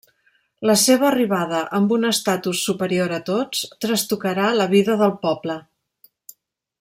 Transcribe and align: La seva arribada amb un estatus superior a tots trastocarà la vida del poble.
La 0.67 0.75
seva 0.83 1.05
arribada 1.09 1.59
amb 1.79 1.93
un 1.99 2.07
estatus 2.09 2.63
superior 2.71 3.13
a 3.19 3.21
tots 3.29 3.61
trastocarà 3.85 4.51
la 4.61 4.69
vida 4.73 4.97
del 5.03 5.17
poble. 5.27 5.59